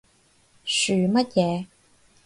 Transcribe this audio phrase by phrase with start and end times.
[0.73, 1.67] 噓乜嘢？